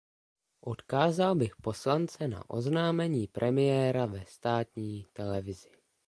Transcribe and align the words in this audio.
Odkázal 0.61 1.35
bych 1.35 1.55
poslance 1.55 2.27
na 2.27 2.49
oznámení 2.49 3.27
premiéra 3.27 4.05
ve 4.05 4.25
státní 4.25 5.05
televizi. 5.13 5.69